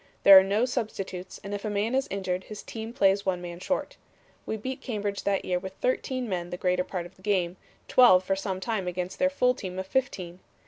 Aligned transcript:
There 0.23 0.39
are 0.39 0.43
no 0.43 0.65
substitutes, 0.65 1.39
and 1.43 1.53
if 1.53 1.63
a 1.63 1.69
man 1.69 1.93
is 1.93 2.07
injured, 2.09 2.45
his 2.45 2.63
team 2.63 2.91
plays 2.91 3.23
one 3.23 3.39
man 3.39 3.59
short. 3.59 3.97
We 4.47 4.57
beat 4.57 4.81
Cambridge 4.81 5.25
that 5.25 5.45
year 5.45 5.59
with 5.59 5.73
thirteen 5.73 6.27
men 6.27 6.49
the 6.49 6.57
greater 6.57 6.83
part 6.83 7.05
of 7.05 7.15
the 7.17 7.21
game, 7.21 7.55
twelve 7.87 8.23
for 8.23 8.35
some 8.35 8.59
time 8.59 8.87
against 8.87 9.19
their 9.19 9.29
full 9.29 9.53
team 9.53 9.77
of 9.77 9.85
fifteen. 9.85 10.39